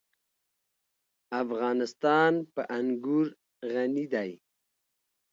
افغانستان 1.43 2.33
په 2.53 2.61
انګور 2.77 3.27
غني 3.71 4.05
دی. 4.13 4.31